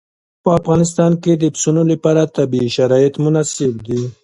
په 0.43 0.49
افغانستان 0.59 1.11
کې 1.23 1.33
د 1.37 1.43
پسونو 1.53 1.81
لپاره 1.91 2.31
طبیعي 2.37 2.69
شرایط 2.77 3.13
مناسب 3.25 3.71
دي. 3.87 4.01